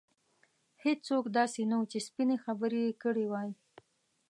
هېڅوک 0.83 1.23
هم 1.29 1.33
داسې 1.37 1.61
نه 1.69 1.75
وو 1.77 1.89
چې 1.91 1.99
سپینې 2.07 2.37
خبرې 2.45 2.79
یې 2.85 2.93
کړې 3.03 3.25
وای. 3.31 3.49